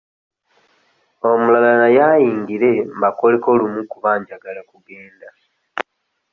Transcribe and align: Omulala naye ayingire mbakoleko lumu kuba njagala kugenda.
Omulala 1.29 1.71
naye 1.81 1.99
ayingire 2.13 2.71
mbakoleko 2.95 3.47
lumu 3.59 3.81
kuba 3.91 4.11
njagala 4.19 4.61
kugenda. 4.69 5.29